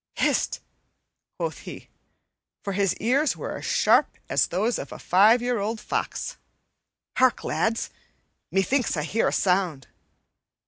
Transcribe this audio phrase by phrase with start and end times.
[0.15, 0.61] "Hist!"
[1.37, 1.89] quoth he,
[2.63, 6.37] for his ears were as sharp as those of a five year old fox.
[7.17, 7.91] "Hark, lads!
[8.51, 9.89] Methinks I hear a sound."